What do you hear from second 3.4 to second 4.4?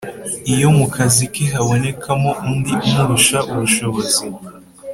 ubushobozi,